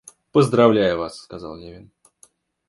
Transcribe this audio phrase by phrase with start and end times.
[0.31, 1.91] Поздравляю вас,— сказал Левин.